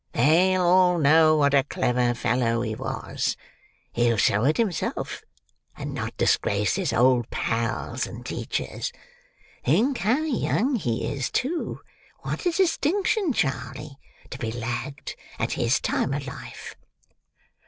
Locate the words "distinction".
12.51-13.31